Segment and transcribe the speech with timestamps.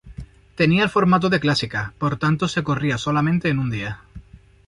[0.55, 3.99] Tenía el formato de clásica, por tanto se corría solamente en un día.